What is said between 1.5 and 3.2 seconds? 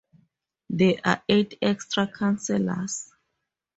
extra councillors.